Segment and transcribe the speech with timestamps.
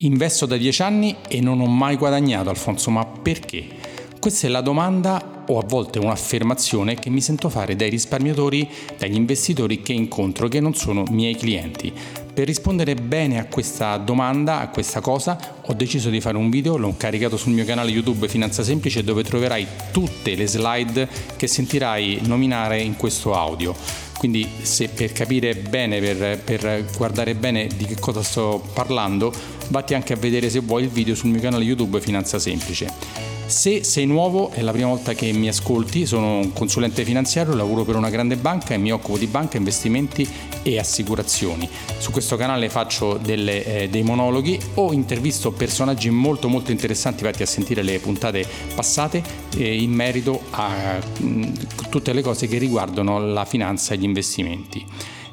[0.00, 3.66] Investo da 10 anni e non ho mai guadagnato, Alfonso, ma perché?
[4.20, 9.14] Questa è la domanda o a volte un'affermazione che mi sento fare dai risparmiatori, dagli
[9.14, 11.90] investitori che incontro, che non sono miei clienti.
[12.34, 16.76] Per rispondere bene a questa domanda, a questa cosa, ho deciso di fare un video,
[16.76, 22.18] l'ho caricato sul mio canale YouTube Finanza Semplice dove troverai tutte le slide che sentirai
[22.24, 24.05] nominare in questo audio.
[24.26, 29.32] Quindi se per capire bene, per, per guardare bene di che cosa sto parlando,
[29.68, 33.35] vatti anche a vedere se vuoi il video sul mio canale YouTube Finanza Semplice.
[33.56, 37.84] Se sei nuovo, è la prima volta che mi ascolti, sono un consulente finanziario, lavoro
[37.84, 40.28] per una grande banca e mi occupo di banca, investimenti
[40.62, 41.66] e assicurazioni.
[41.96, 47.44] Su questo canale faccio delle, eh, dei monologhi o intervisto personaggi molto molto interessanti, vatti
[47.44, 49.22] a sentire le puntate passate
[49.56, 51.52] eh, in merito a mh, mm,
[51.88, 54.84] tutte le cose che riguardano la finanza e gli investimenti.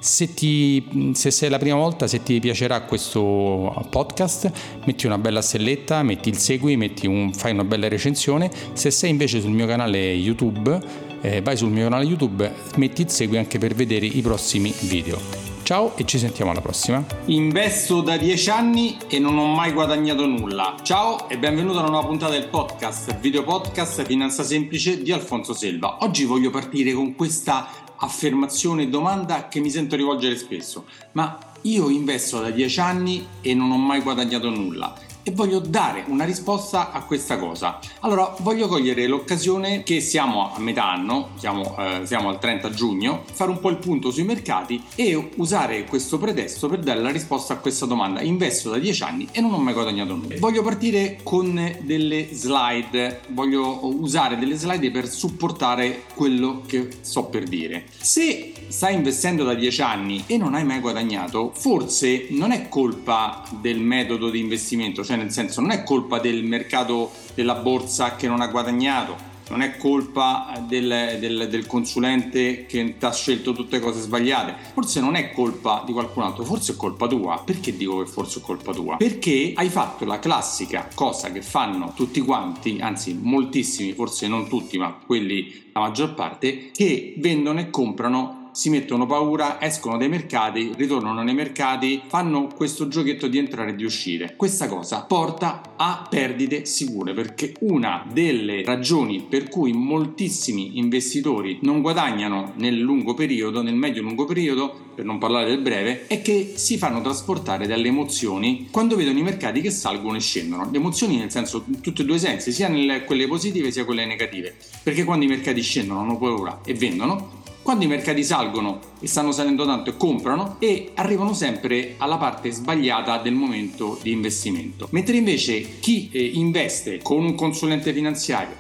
[0.04, 4.52] Se, ti, se, sei la prima volta, se ti piacerà questo podcast,
[4.86, 8.52] metti una bella stelletta, metti il segui, metti un, fai una bella recensione.
[8.74, 10.78] Se sei invece sul mio canale YouTube,
[11.22, 15.53] eh, vai sul mio canale YouTube, metti il segui anche per vedere i prossimi video.
[15.64, 17.06] Ciao e ci sentiamo alla prossima.
[17.28, 20.76] Investo da 10 anni e non ho mai guadagnato nulla.
[20.84, 25.54] Ciao e benvenuto a una nuova puntata del podcast, video podcast Finanza Semplice di Alfonso
[25.54, 26.00] Selva.
[26.02, 30.84] Oggi voglio partire con questa affermazione, domanda che mi sento rivolgere spesso.
[31.14, 34.94] Ma io investo da 10 anni e non ho mai guadagnato nulla
[35.24, 37.80] e voglio dare una risposta a questa cosa.
[38.02, 43.24] Allora, voglio cogliere l'occasione che siamo a metà anno, siamo, eh, siamo, al 30 giugno,
[43.32, 47.54] fare un po' il punto sui mercati e usare questo pretesto per dare la risposta
[47.54, 48.22] a questa domanda.
[48.22, 50.36] Investo da 10 anni e non ho mai guadagnato nulla.
[50.40, 57.44] Voglio partire con delle slide, voglio usare delle slide per supportare quello che sto per
[57.44, 57.86] dire.
[57.98, 63.44] Se stai investendo da 10 anni e non hai mai guadagnato, forse non è colpa
[63.62, 68.28] del metodo di investimento, cioè nel senso non è colpa del mercato della borsa che
[68.28, 73.80] non ha guadagnato, non è colpa del, del, del consulente che ti ha scelto tutte
[73.80, 77.42] cose sbagliate, forse non è colpa di qualcun altro, forse è colpa tua.
[77.46, 78.98] Perché dico che forse è colpa tua?
[78.98, 84.78] Perché hai fatto la classica cosa che fanno tutti quanti, anzi moltissimi, forse non tutti,
[84.78, 90.72] ma quelli la maggior parte, che vendono e comprano si mettono paura, escono dai mercati,
[90.78, 94.36] ritornano nei mercati, fanno questo giochetto di entrare e di uscire.
[94.38, 101.82] Questa cosa porta a perdite sicure perché una delle ragioni per cui moltissimi investitori non
[101.82, 106.78] guadagnano nel lungo periodo, nel medio-lungo periodo, per non parlare del breve, è che si
[106.78, 110.70] fanno trasportare dalle emozioni quando vedono i mercati che salgono e scendono.
[110.70, 113.86] Le emozioni nel senso in tutti e due i sensi, sia nelle, quelle positive sia
[113.86, 114.56] quelle negative.
[114.84, 119.32] Perché quando i mercati scendono hanno paura e vendono, quando i mercati salgono e stanno
[119.32, 124.88] salendo tanto e comprano e arrivano sempre alla parte sbagliata del momento di investimento.
[124.92, 128.56] Mentre invece chi eh, investe con un consulente finanziario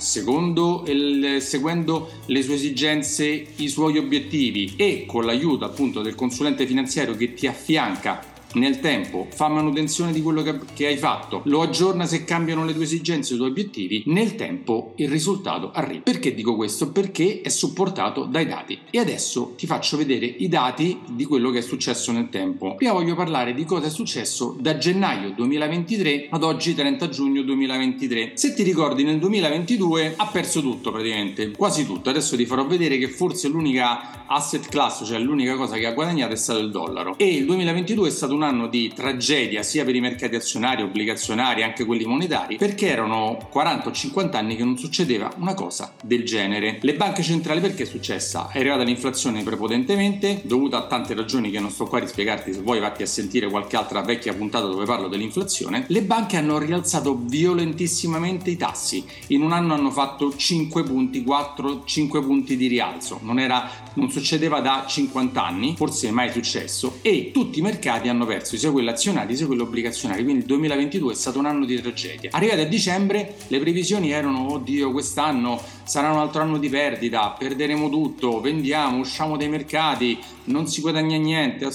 [0.87, 7.15] il, seguendo le sue esigenze, i suoi obiettivi e con l'aiuto appunto del consulente finanziario
[7.15, 12.05] che ti affianca nel tempo, fa manutenzione di quello che, che, hai fatto, lo aggiorna
[12.05, 16.01] se cambiano le tue esigenze, i tuoi obiettivi, nel tempo il risultato arriva.
[16.03, 16.91] Perché dico questo?
[16.91, 18.79] Perché è supportato dai dati.
[18.89, 22.75] E adesso ti faccio vedere i dati di quello che è successo nel tempo.
[22.75, 28.31] Prima voglio parlare di cosa è successo da gennaio 2023 ad oggi 30 giugno 2023.
[28.35, 32.09] Se ti ricordi nel 2022 ha perso tutto praticamente, quasi tutto.
[32.09, 36.33] Adesso ti farò vedere che forse l'unica asset class, cioè l'unica cosa che ha guadagnato
[36.33, 37.15] è stato il dollaro.
[37.17, 40.81] E il 2022 è stato un un anno di tragedia sia per i mercati azionari,
[40.81, 45.93] obbligazionari, anche quelli monetari, perché erano 40 o 50 anni che non succedeva una cosa
[46.03, 46.79] del genere.
[46.81, 48.49] Le banche centrali perché è successa?
[48.51, 52.61] È arrivata l'inflazione prepotentemente, dovuta a tante ragioni che non sto qua a spiegarti, se
[52.61, 55.85] vuoi vatti a sentire qualche altra vecchia puntata dove parlo dell'inflazione.
[55.87, 59.05] Le banche hanno rialzato violentissimamente i tassi.
[59.27, 63.19] In un anno hanno fatto 5 punti, 4, 5 punti di rialzo.
[63.21, 68.25] Non, era, non succedeva da 50 anni, forse mai successo, e tutti i mercati hanno
[68.25, 71.79] perso sia quello azionario sia quello obbligazionario, quindi il 2022 è stato un anno di
[71.81, 72.29] tragedia.
[72.33, 77.89] Arrivati a dicembre le previsioni erano, oddio, quest'anno sarà un altro anno di perdita, perderemo
[77.89, 81.67] tutto, vendiamo, usciamo dai mercati, non si guadagna niente,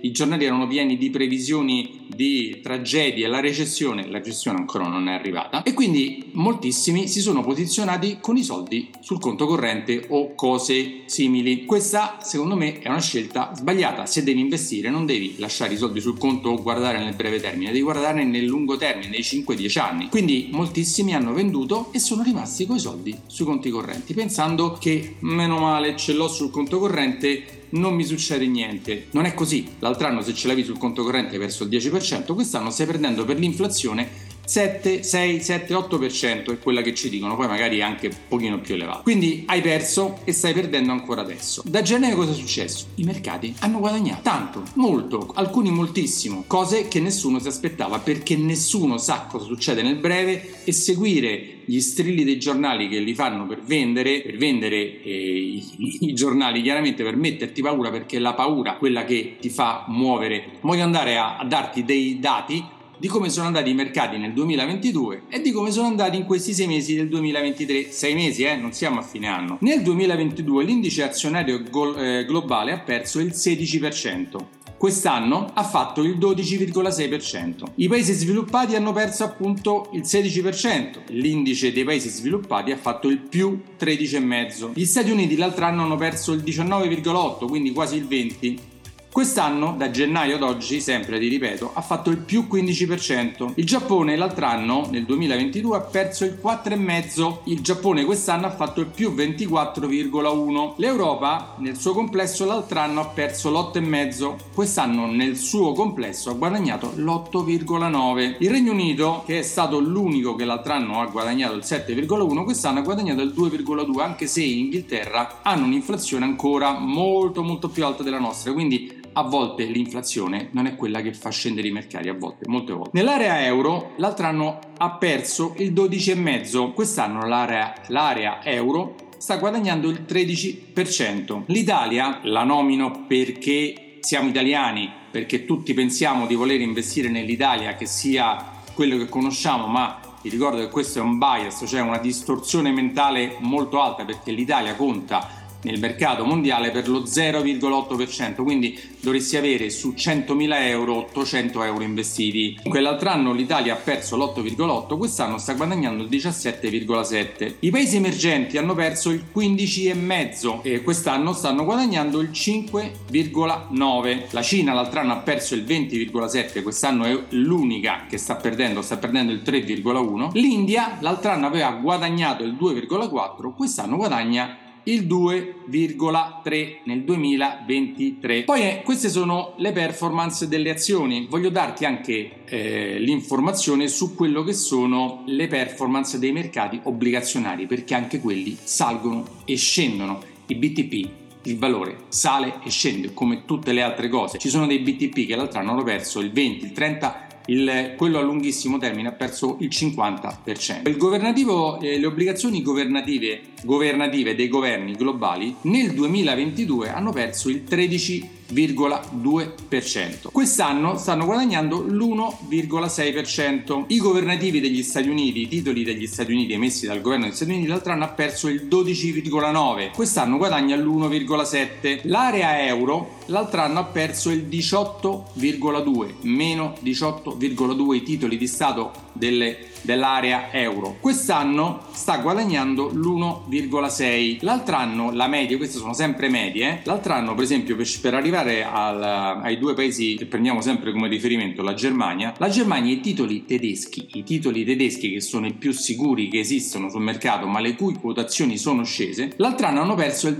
[0.00, 5.12] i giornali erano pieni di previsioni di tragedie, la recessione, la recessione ancora non è
[5.12, 11.02] arrivata e quindi moltissimi si sono posizionati con i soldi sul conto corrente o cose
[11.06, 11.64] simili.
[11.64, 16.00] Questa secondo me è una scelta sbagliata, se devi investire non devi lasciare i soldi
[16.00, 20.08] sul conto o guardare nel breve termine, devi guardare nel lungo termine, nei 5-10 anni.
[20.08, 25.58] Quindi moltissimi hanno venduto e sono rimasti così soldi sui conti correnti, pensando che meno
[25.58, 29.06] male ce l'ho sul conto corrente, non mi succede niente.
[29.12, 29.68] Non è così.
[29.78, 33.38] L'altro anno se ce l'avevi sul conto corrente verso il 10%, quest'anno stai perdendo per
[33.38, 38.58] l'inflazione 7, 6, 7, 8% è quella che ci dicono, poi magari anche un pochino
[38.58, 39.02] più elevato.
[39.02, 41.62] Quindi hai perso e stai perdendo ancora adesso.
[41.64, 42.86] Da gennaio cosa è successo?
[42.96, 48.98] I mercati hanno guadagnato tanto, molto, alcuni moltissimo, cose che nessuno si aspettava perché nessuno
[48.98, 53.62] sa cosa succede nel breve e seguire gli strilli dei giornali che li fanno per
[53.62, 59.04] vendere, per vendere eh, i, i, giornali chiaramente per metterti paura perché la paura, quella
[59.04, 63.70] che ti fa muovere, voglio andare a, a darti dei dati di come sono andati
[63.70, 67.90] i mercati nel 2022 e di come sono andati in questi sei mesi del 2023.
[67.90, 68.56] Sei mesi, eh?
[68.56, 69.56] Non siamo a fine anno.
[69.62, 71.62] Nel 2022 l'indice azionario
[71.96, 74.36] eh, globale ha perso il 16%.
[74.76, 77.64] Quest'anno ha fatto il 12,6%.
[77.76, 81.04] I paesi sviluppati hanno perso appunto il 16%.
[81.08, 84.72] L'indice dei paesi sviluppati ha fatto il più 13,5%.
[84.74, 88.69] Gli Stati Uniti l'altro anno hanno perso il 19,8%, quindi quasi il 20%.
[89.12, 93.54] Quest'anno, da gennaio ad oggi, sempre ti ripeto, ha fatto il più 15%.
[93.56, 97.38] Il Giappone l'altro anno, nel 2022, ha perso il 4,5%.
[97.46, 100.74] Il Giappone quest'anno ha fatto il più 24,1%.
[100.76, 104.36] L'Europa, nel suo complesso, l'altro anno ha perso l'8,5%.
[104.54, 108.36] Quest'anno, nel suo complesso, ha guadagnato l'8,9%.
[108.38, 112.78] Il Regno Unito, che è stato l'unico che l'altro anno ha guadagnato il 7,1%, quest'anno
[112.78, 118.04] ha guadagnato il 2,2%, anche se in Inghilterra hanno un'inflazione ancora molto molto più alta
[118.04, 118.52] della nostra.
[118.52, 122.72] Quindi a volte l'inflazione non è quella che fa scendere i mercati, a volte, molte
[122.72, 122.90] volte.
[122.92, 130.04] Nell'area euro l'altro anno ha perso il 12,5%, quest'anno l'area, l'area euro sta guadagnando il
[130.08, 131.42] 13%.
[131.46, 138.58] L'Italia la nomino perché siamo italiani, perché tutti pensiamo di voler investire nell'Italia che sia
[138.72, 143.36] quello che conosciamo, ma vi ricordo che questo è un bias, cioè una distorsione mentale
[143.40, 149.94] molto alta perché l'Italia conta nel mercato mondiale per lo 0,8%, quindi dovresti avere su
[149.96, 152.58] 100.000 euro 800 euro investiti.
[152.62, 157.54] Quell'altro anno l'Italia ha perso l'8,8, quest'anno sta guadagnando il 17,7.
[157.60, 164.26] I paesi emergenti hanno perso il 15,5 e quest'anno stanno guadagnando il 5,9.
[164.30, 168.96] La Cina l'altro anno ha perso il 20,7, quest'anno è l'unica che sta perdendo, sta
[168.96, 170.30] perdendo il 3,1.
[170.34, 178.44] L'India l'altro anno aveva guadagnato il 2,4, quest'anno guadagna il 2,3 nel 2023.
[178.44, 181.26] Poi eh, queste sono le performance delle azioni.
[181.28, 187.94] Voglio darti anche eh, l'informazione su quello che sono le performance dei mercati obbligazionari, perché
[187.94, 190.22] anche quelli salgono e scendono.
[190.46, 191.08] I BTP
[191.44, 194.38] il valore sale e scende come tutte le altre cose.
[194.38, 198.18] Ci sono dei BTP che l'altro anno hanno perso il 20, il 30 il, quello
[198.18, 200.88] a lunghissimo termine ha perso il 50%.
[200.88, 207.64] Il governativo, eh, le obbligazioni governative, governative dei governi globali nel 2022 hanno perso il
[207.68, 208.38] 13%.
[208.52, 210.28] 1,2%.
[210.32, 213.84] Quest'anno stanno guadagnando l'1,6%.
[213.88, 217.52] I governativi degli Stati Uniti, i titoli degli Stati Uniti emessi dal governo degli Stati
[217.52, 222.00] Uniti l'altro anno ha perso il 12,9%, quest'anno guadagna l'1,7%.
[222.04, 229.68] L'area euro l'altro anno ha perso il 18,2%, meno 18,2% i titoli di Stato delle
[229.82, 230.96] dell'area euro.
[231.00, 234.38] Quest'anno sta guadagnando l'1,6.
[234.40, 236.80] L'altro anno la media, queste sono sempre medie, eh?
[236.84, 239.02] l'altro anno per esempio per, per arrivare al,
[239.42, 244.08] ai due paesi che prendiamo sempre come riferimento, la Germania, la Germania i titoli tedeschi,
[244.14, 247.94] i titoli tedeschi che sono i più sicuri che esistono sul mercato ma le cui
[247.94, 250.36] quotazioni sono scese, l'altro anno hanno perso il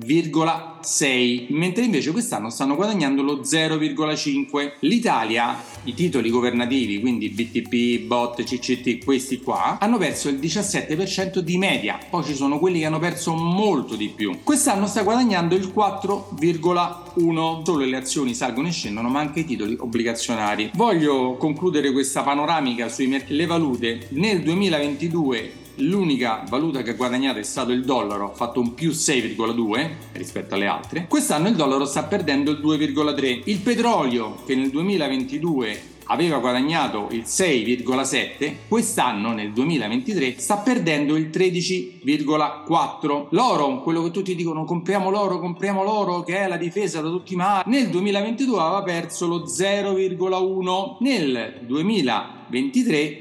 [0.00, 4.72] 17,6 mentre invece quest'anno stanno guadagnando lo 0,5.
[4.80, 11.58] L'Italia, i titoli governativi, quindi BTP, BOT, CCT, questi qua, hanno perso il 17% di
[11.58, 14.38] media, poi ci sono quelli che hanno perso molto di più.
[14.42, 19.76] Quest'anno sta guadagnando il 4,1, solo le azioni salgono e scendono, ma anche i titoli
[19.78, 20.70] obbligazionari.
[20.74, 23.34] Voglio concludere questa panoramica sui mercati.
[23.34, 28.60] Le valute nel 2022 l'unica valuta che ha guadagnato è stato il dollaro, ha fatto
[28.60, 31.06] un più 6,2 rispetto alle altre.
[31.08, 33.42] Quest'anno il dollaro sta perdendo il 2,3.
[33.44, 41.30] Il petrolio che nel 2022 aveva guadagnato il 6,7, quest'anno nel 2023 sta perdendo il
[41.32, 43.26] 13,4.
[43.30, 47.32] L'oro, quello che tutti dicono compriamo l'oro, compriamo l'oro che è la difesa da tutti
[47.34, 52.40] i mali, nel 2022 aveva perso lo 0,1, nel 2023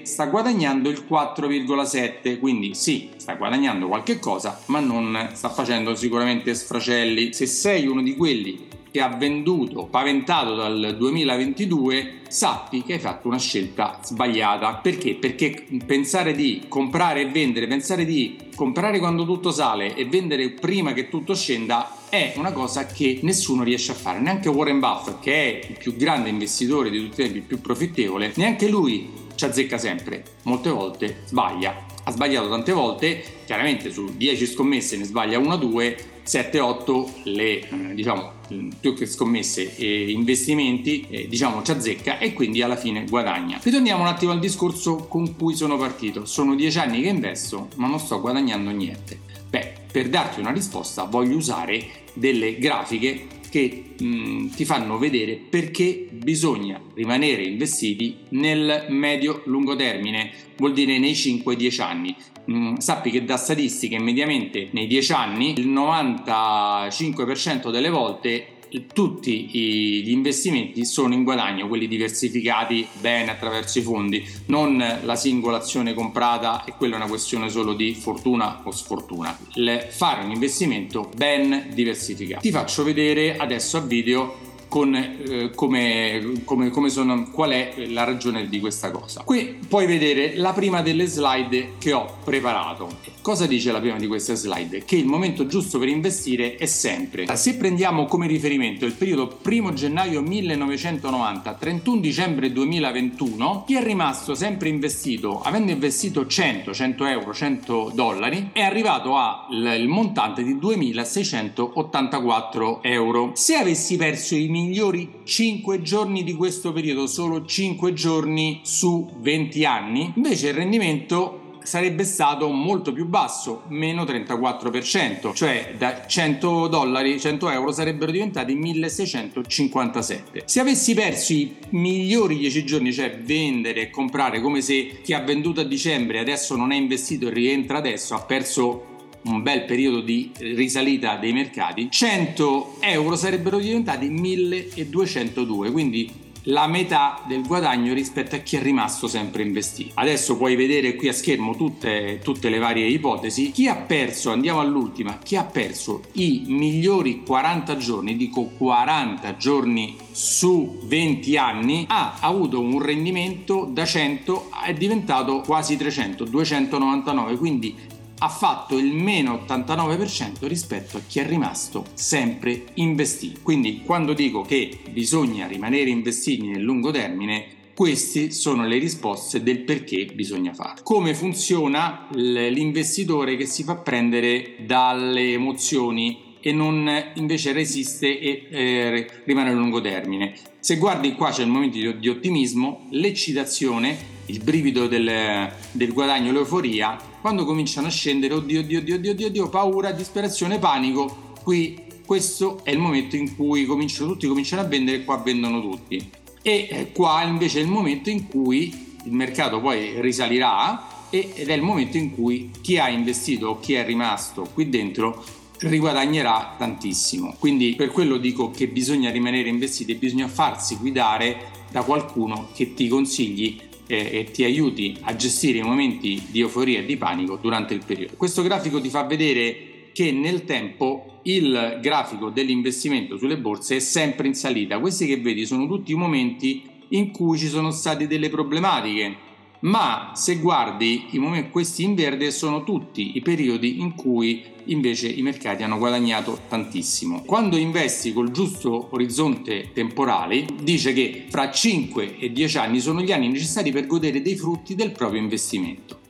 [0.04, 6.54] sta guadagnando il 4,7, quindi sì, sta guadagnando qualche cosa, ma non sta facendo sicuramente
[6.54, 7.34] sfracelli.
[7.34, 13.30] Se sei uno di quelli che ha venduto paventato dal 2022, sappi che hai fatto
[13.30, 14.76] una scelta sbagliata.
[14.76, 15.16] Perché?
[15.16, 20.92] Perché pensare di comprare e vendere, pensare di comprare quando tutto sale e vendere prima
[20.92, 25.34] che tutto scenda è una cosa che nessuno riesce a fare, neanche Warren Buffett, che
[25.34, 29.46] è il più grande investitore di tutti i tempi, il più profittevole, neanche lui ci
[29.46, 31.86] azzecca sempre, molte volte sbaglia.
[32.04, 37.68] Ha sbagliato tante volte, chiaramente su 10 scommesse ne sbaglia 1 o 2, 7-8 le
[37.68, 38.34] eh, diciamo
[38.80, 43.60] più che scommesse e investimenti eh, diciamo ci azzecca e quindi alla fine guadagna.
[43.64, 46.26] Ritorniamo un attimo al discorso con cui sono partito.
[46.26, 49.20] Sono 10 anni che investo ma non sto guadagnando niente.
[49.50, 51.84] Beh per darti una risposta voglio usare
[52.14, 60.72] delle grafiche che mh, ti fanno vedere perché bisogna rimanere investiti nel medio-lungo termine, vuol
[60.74, 62.16] dire nei 5-10 anni.
[62.46, 68.46] Mh, sappi che da statistiche mediamente nei 10 anni il 95% delle volte
[68.94, 75.58] tutti gli investimenti sono in guadagno, quelli diversificati bene attraverso i fondi, non la singola
[75.58, 79.38] azione comprata e quella è una questione solo di fortuna o sfortuna.
[79.56, 82.42] Il fare un investimento ben diversificato.
[82.42, 88.06] Ti faccio vedere adesso a video con eh, come, come, come sono, qual è la
[88.06, 89.22] ragione di questa cosa.
[89.26, 92.88] Qui puoi vedere la prima delle slide che ho preparato.
[93.22, 94.86] Cosa dice la prima di queste slide?
[94.86, 97.28] Che il momento giusto per investire è sempre.
[97.36, 104.36] Se prendiamo come riferimento il periodo 1 gennaio 1990 31 dicembre 2021, chi è rimasto
[104.36, 112.84] sempre investito, avendo investito 100, 100 euro, 100 dollari, è arrivato al montante di 2684
[112.84, 113.34] euro.
[113.36, 119.66] Se avessi perso i migliori 5 giorni di questo periodo, solo 5 giorni su 20
[119.66, 127.20] anni, invece il rendimento sarebbe stato molto più basso, meno 34%, cioè da 100 dollari,
[127.20, 130.44] 100 euro sarebbero diventati 1657.
[130.46, 135.22] Se avessi perso i migliori 10 giorni, cioè vendere e comprare come se chi ha
[135.22, 138.91] venduto a dicembre adesso non è investito e rientra adesso, ha perso
[139.24, 147.22] un bel periodo di risalita dei mercati, 100 euro sarebbero diventati 1202, quindi la metà
[147.28, 149.92] del guadagno rispetto a chi è rimasto sempre investito.
[149.96, 153.52] Adesso puoi vedere qui a schermo tutte, tutte, le varie ipotesi.
[153.52, 159.96] Chi ha perso, andiamo all'ultima, chi ha perso i migliori 40 giorni, dico 40 giorni
[160.12, 168.00] su 20 anni, ha avuto un rendimento da 100, è diventato quasi 300, 299, quindi
[168.24, 173.40] ha fatto il meno 89% rispetto a chi è rimasto sempre investito.
[173.42, 179.62] Quindi quando dico che bisogna rimanere investiti nel lungo termine, queste sono le risposte del
[179.62, 180.84] perché bisogna farlo.
[180.84, 189.08] Come funziona l'investitore che si fa prendere dalle emozioni e non invece resiste e eh,
[189.26, 190.36] rimane a lungo termine.
[190.60, 196.98] Se guardi qua c'è il momento di ottimismo, l'eccitazione, il brivido del, del guadagno, l'euforia,
[197.20, 202.72] quando cominciano a scendere, oddio, oddio, oddio, oddio, oddio, paura, disperazione, panico, qui questo è
[202.72, 206.10] il momento in cui cominciano, tutti cominciano a vendere qua vendono tutti.
[206.42, 211.54] E eh, qua invece è il momento in cui il mercato poi risalirà ed è
[211.54, 215.24] il momento in cui chi ha investito o chi è rimasto qui dentro
[215.60, 217.36] riguadagnerà tantissimo.
[217.38, 222.74] Quindi per quello dico che bisogna rimanere investiti e bisogna farsi guidare da qualcuno che
[222.74, 227.74] ti consigli e ti aiuti a gestire i momenti di euforia e di panico durante
[227.74, 228.14] il periodo.
[228.16, 234.28] Questo grafico ti fa vedere che nel tempo il grafico dell'investimento sulle borse è sempre
[234.28, 234.80] in salita.
[234.80, 239.30] Questi che vedi sono tutti i momenti in cui ci sono state delle problematiche
[239.62, 245.22] ma se guardi momenti, questi in verde sono tutti i periodi in cui invece i
[245.22, 247.24] mercati hanno guadagnato tantissimo.
[247.26, 253.12] Quando investi col giusto orizzonte temporale, dice che fra 5 e 10 anni sono gli
[253.12, 256.01] anni necessari per godere dei frutti del proprio investimento.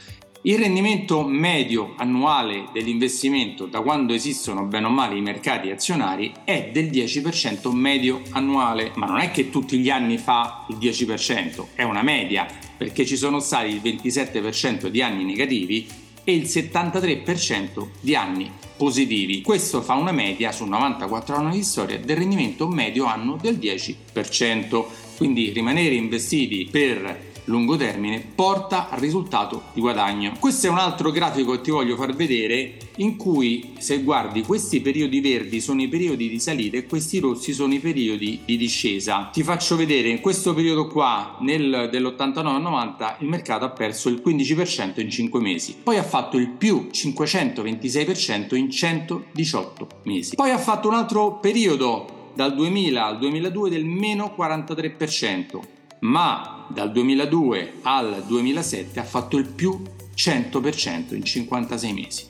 [0.44, 6.72] Il rendimento medio annuale dell'investimento da quando esistono bene o male i mercati azionari è
[6.74, 11.84] del 10% medio annuale, ma non è che tutti gli anni fa il 10%, è
[11.84, 15.88] una media, perché ci sono stati il 27% di anni negativi
[16.24, 19.44] e il 73% di anni positivi.
[19.44, 24.86] Questo fa una media su 94 anni di storia del rendimento medio anno del 10%.
[25.18, 30.34] Quindi rimanere investiti per lungo termine porta al risultato di guadagno.
[30.40, 34.82] Questo è un altro grafico che ti voglio far vedere in cui se guardi questi
[34.82, 39.30] periodi verdi sono i periodi di salita e questi rossi sono i periodi di discesa.
[39.32, 45.00] Ti faccio vedere in questo periodo qua nel, dell'89-90 il mercato ha perso il 15%
[45.02, 50.88] in 5 mesi, poi ha fatto il più 526% in 118 mesi, poi ha fatto
[50.88, 55.60] un altro periodo dal 2000 al 2002 del meno 43%,
[56.02, 59.82] ma dal 2002 al 2007 ha fatto il più
[60.16, 62.26] 100% in 56 mesi.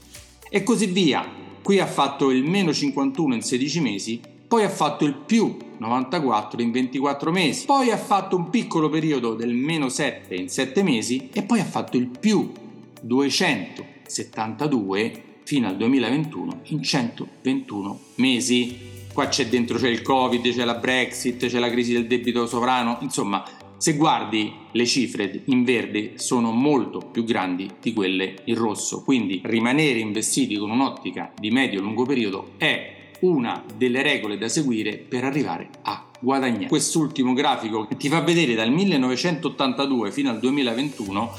[0.50, 1.40] E così via.
[1.62, 6.60] Qui ha fatto il meno 51 in 16 mesi, poi ha fatto il più 94
[6.62, 11.30] in 24 mesi, poi ha fatto un piccolo periodo del meno 7 in 7 mesi
[11.32, 12.52] e poi ha fatto il più
[13.00, 18.90] 272 fino al 2021 in 121 mesi.
[19.14, 22.98] Qua c'è dentro c'è il Covid, c'è la Brexit, c'è la crisi del debito sovrano,
[23.02, 23.44] insomma,
[23.82, 29.42] se guardi le cifre in verde sono molto più grandi di quelle in rosso, quindi
[29.44, 35.70] rimanere investiti con un'ottica di medio-lungo periodo è una delle regole da seguire per arrivare
[35.82, 36.68] a guadagnare.
[36.68, 41.32] Quest'ultimo grafico ti fa vedere dal 1982 fino al 2021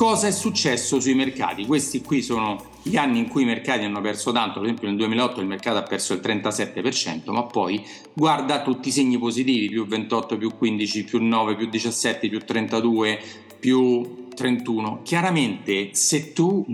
[0.00, 1.66] cosa è successo sui mercati.
[1.66, 4.96] Questi qui sono gli anni in cui i mercati hanno perso tanto, per esempio nel
[4.96, 9.86] 2008 il mercato ha perso il 37%, ma poi guarda tutti i segni positivi, più
[9.86, 13.20] 28, più 15, più 9, più 17, più 32,
[13.60, 15.00] più 31.
[15.02, 16.64] Chiaramente se tu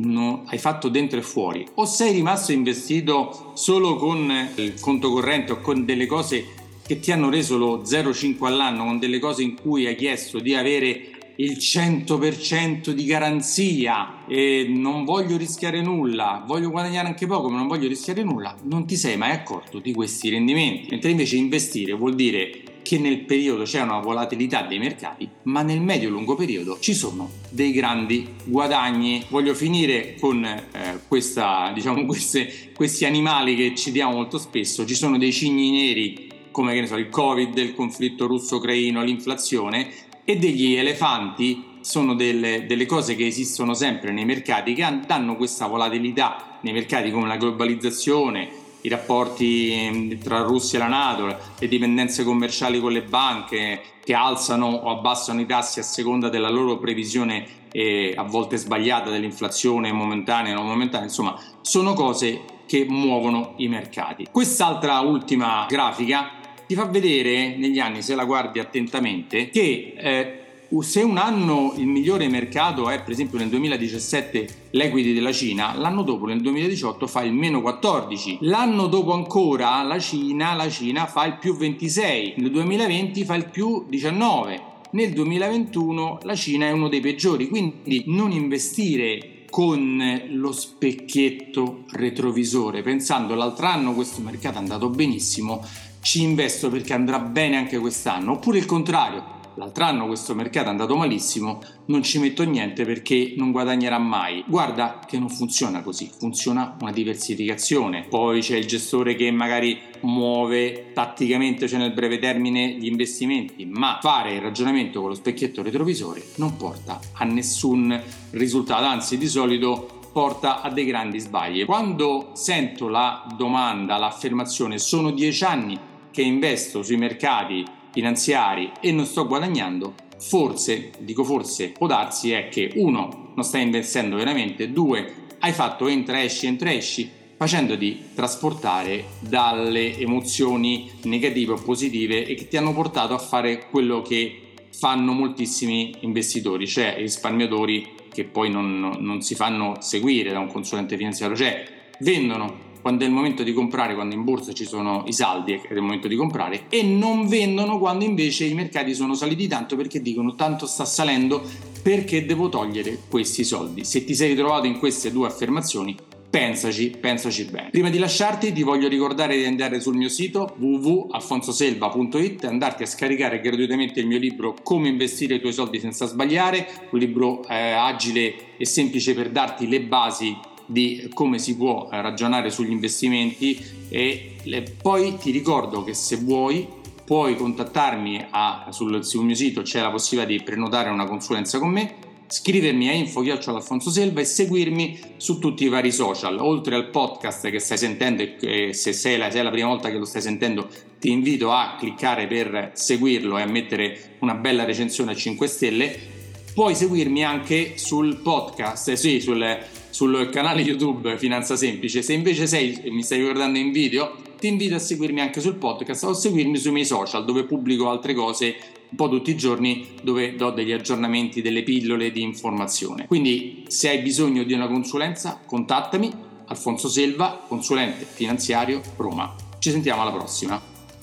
[0.46, 5.60] hai fatto dentro e fuori o sei rimasto investito solo con il conto corrente o
[5.60, 6.46] con delle cose
[6.86, 10.54] che ti hanno reso lo 0,5 all'anno, con delle cose in cui hai chiesto di
[10.54, 17.58] avere il 100% di garanzia e non voglio rischiare nulla, voglio guadagnare anche poco ma
[17.58, 20.88] non voglio rischiare nulla, non ti sei mai accorto di questi rendimenti.
[20.90, 25.80] Mentre invece investire vuol dire che nel periodo c'è una volatilità dei mercati, ma nel
[25.80, 29.24] medio-lungo periodo ci sono dei grandi guadagni.
[29.28, 30.62] Voglio finire con eh,
[31.08, 34.86] questa, diciamo, queste, questi animali che citiamo molto spesso.
[34.86, 39.90] Ci sono dei cigni neri come so, il Covid, il conflitto russo-ucraino, l'inflazione,
[40.28, 45.68] e degli elefanti sono delle, delle, cose che esistono sempre nei mercati che danno questa
[45.68, 48.48] volatilità nei mercati come la globalizzazione,
[48.80, 54.14] i rapporti ehm, tra Russia e la Nato, le dipendenze commerciali con le banche che
[54.14, 59.92] alzano o abbassano i tassi a seconda della loro previsione eh, a volte sbagliata dell'inflazione
[59.92, 64.26] momentanea o non momentanea, insomma sono cose che muovono i mercati.
[64.32, 70.40] Quest'altra ultima grafica ti fa vedere negli anni, se la guardi attentamente, che eh,
[70.80, 76.02] se un anno il migliore mercato è per esempio nel 2017 l'equity della Cina, l'anno
[76.02, 81.24] dopo nel 2018 fa il meno 14, l'anno dopo ancora la Cina, la Cina fa
[81.24, 86.88] il più 26, nel 2020 fa il più 19, nel 2021 la Cina è uno
[86.88, 94.60] dei peggiori, quindi non investire con lo specchietto retrovisore, pensando l'altro anno questo mercato è
[94.60, 95.64] andato benissimo,
[96.00, 99.24] ci investo perché andrà bene anche quest'anno, oppure il contrario,
[99.56, 104.44] l'altro anno questo mercato è andato malissimo, non ci metto niente perché non guadagnerà mai.
[104.46, 108.06] Guarda che non funziona così, funziona una diversificazione.
[108.08, 113.98] Poi c'è il gestore che magari muove tatticamente, cioè nel breve termine, gli investimenti, ma
[114.00, 119.96] fare il ragionamento con lo specchietto retrovisore non porta a nessun risultato, anzi di solito
[120.12, 121.64] porta a dei grandi sbagli.
[121.64, 125.78] Quando sento la domanda, l'affermazione sono dieci anni
[126.10, 127.62] che investo sui mercati
[127.96, 133.62] finanziari e non sto guadagnando, forse, dico forse, può darsi è che uno, non stai
[133.62, 141.62] investendo veramente, due, hai fatto entra esci, entra esci, facendoti trasportare dalle emozioni negative o
[141.62, 147.94] positive e che ti hanno portato a fare quello che fanno moltissimi investitori, cioè risparmiatori
[148.12, 151.64] che poi non, non si fanno seguire da un consulente finanziario, cioè
[152.00, 155.72] vendono quando è il momento di comprare, quando in borsa ci sono i saldi è
[155.72, 160.00] il momento di comprare, e non vendono quando invece i mercati sono saliti tanto perché
[160.00, 161.42] dicono tanto sta salendo
[161.82, 163.82] perché devo togliere questi soldi.
[163.82, 165.96] Se ti sei ritrovato in queste due affermazioni,
[166.30, 167.70] pensaci, pensaci bene.
[167.70, 172.86] Prima di lasciarti ti voglio ricordare di andare sul mio sito www.alfonsoselva.it e andarti a
[172.86, 177.72] scaricare gratuitamente il mio libro Come investire i tuoi soldi senza sbagliare, un libro eh,
[177.72, 184.36] agile e semplice per darti le basi di come si può ragionare sugli investimenti e
[184.80, 186.66] poi ti ricordo che se vuoi
[187.04, 191.70] puoi contattarmi a, sul, sul, mio sito c'è la possibilità di prenotare una consulenza con
[191.70, 196.38] me scrivermi a info Alfonso Selva e seguirmi su tutti i vari social.
[196.38, 199.98] Oltre al podcast che stai sentendo e se sei la, se la prima volta che
[199.98, 205.12] lo stai sentendo ti invito a cliccare per seguirlo e a mettere una bella recensione
[205.12, 206.14] a 5 stelle.
[206.52, 209.58] Puoi seguirmi anche sul podcast, sì, sul,
[209.96, 212.02] sul canale YouTube Finanza Semplice.
[212.02, 216.04] Se invece sei, mi stai guardando in video, ti invito a seguirmi anche sul podcast
[216.04, 218.56] o a seguirmi sui miei social dove pubblico altre cose
[218.90, 223.06] un po' tutti i giorni dove do degli aggiornamenti, delle pillole di informazione.
[223.06, 226.12] Quindi se hai bisogno di una consulenza, contattami
[226.48, 229.34] Alfonso Selva, consulente finanziario Roma.
[229.58, 230.60] Ci sentiamo alla prossima.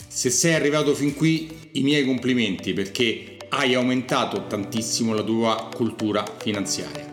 [0.07, 6.23] Se sei arrivato fin qui, i miei complimenti perché hai aumentato tantissimo la tua cultura
[6.37, 7.12] finanziaria.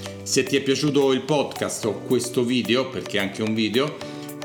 [0.23, 3.97] Se ti è piaciuto il podcast o questo video, perché è anche un video,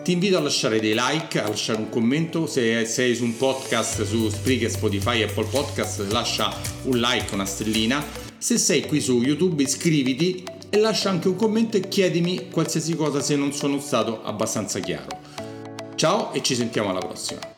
[0.03, 2.47] ti invito a lasciare dei like, a lasciare un commento.
[2.47, 8.05] Se sei su un podcast su Spreaker, Spotify, Apple Podcast, lascia un like, una stellina.
[8.39, 13.21] Se sei qui su YouTube, iscriviti e lascia anche un commento e chiedimi qualsiasi cosa
[13.21, 15.09] se non sono stato abbastanza chiaro.
[15.97, 17.56] Ciao e ci sentiamo alla prossima.